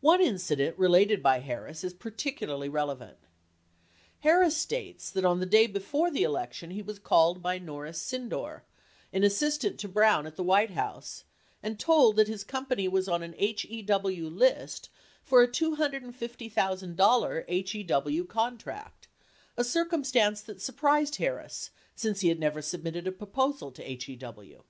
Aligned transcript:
One 0.00 0.22
incident 0.22 0.78
related 0.78 1.22
by 1.22 1.40
Harris 1.40 1.84
is 1.84 1.92
particularly 1.92 2.70
relevant. 2.70 3.18
Harris 4.20 4.56
states 4.56 5.10
that 5.10 5.20
the 5.20 5.44
day 5.44 5.66
before 5.66 6.10
the 6.10 6.22
election 6.22 6.70
he 6.70 6.80
was 6.80 6.98
called 6.98 7.42
by 7.42 7.58
Norris 7.58 8.00
Sydnor, 8.00 8.62
an 9.12 9.24
assistant 9.24 9.78
to 9.80 9.86
Brown 9.88 10.26
at 10.26 10.36
the 10.36 10.42
White 10.42 10.70
House, 10.70 11.24
and 11.62 11.78
told 11.78 12.16
that 12.16 12.28
his 12.28 12.44
company 12.44 12.88
was 12.88 13.08
on 13.08 13.22
a 13.22 13.32
HEW 13.36 14.30
list 14.30 14.88
for 15.22 15.42
a 15.42 15.48
$250,000 15.48 18.08
HEW 18.08 18.24
contract, 18.24 19.08
a 19.58 19.64
circumstance 19.64 20.40
that 20.40 20.62
surprised 20.62 21.16
Harris 21.16 21.72
since 21.94 22.20
he 22.22 22.28
had 22.30 22.40
never 22.40 22.62
submitted 22.62 23.06
a 23.06 23.12
proposal 23.12 23.70
to 23.72 23.82
HEW. 23.82 24.64